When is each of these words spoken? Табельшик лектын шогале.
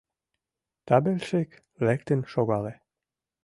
Табельшик 0.87 1.49
лектын 1.85 2.21
шогале. 2.31 2.73